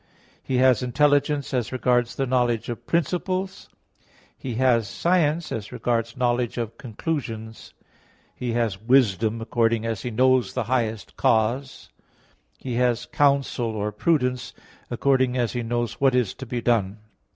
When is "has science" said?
4.55-5.51